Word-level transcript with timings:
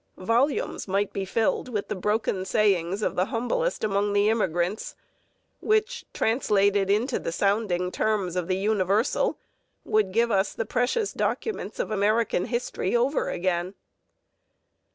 Volumes 0.17 0.87
might 0.87 1.13
be 1.13 1.25
filled 1.25 1.69
with 1.69 1.87
the 1.87 1.93
broken 1.95 2.43
sayings 2.43 3.03
of 3.03 3.15
the 3.15 3.25
humblest 3.25 3.83
among 3.83 4.13
the 4.13 4.29
immigrants 4.29 4.95
which, 5.59 6.05
translated 6.11 6.89
into 6.89 7.19
the 7.19 7.31
sounding 7.31 7.91
terms 7.91 8.35
of 8.35 8.47
the 8.47 8.57
universal, 8.57 9.37
would 9.85 10.11
give 10.11 10.31
us 10.31 10.55
the 10.55 10.65
precious 10.65 11.13
documents 11.13 11.77
of 11.77 11.91
American 11.91 12.45
history 12.45 12.95
over 12.95 13.29
again. 13.29 13.75